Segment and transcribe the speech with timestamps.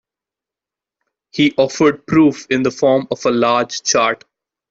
[1.31, 4.23] He offered proof in the form of a large chart.